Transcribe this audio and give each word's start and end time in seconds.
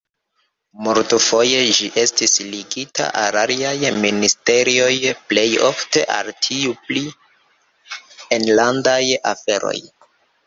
Multfoje 0.85 1.57
ĝi 1.79 1.89
estis 2.03 2.31
ligita 2.53 3.09
al 3.23 3.35
aliaj 3.41 3.91
ministerioj, 4.05 4.95
plej 5.33 5.45
ofte 5.69 6.05
al 6.15 6.31
tiu 6.47 6.73
pri 6.87 7.03
enlandaj 8.39 9.01
aferoj. 9.33 9.77